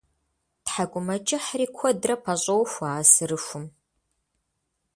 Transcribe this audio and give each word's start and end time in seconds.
Тхьэкӏумэкӏыхьри 0.65 1.67
куэдрэ 1.75 2.15
пэщӏохуэ 2.23 2.87
а 2.99 3.01
сырыхум. 3.11 3.65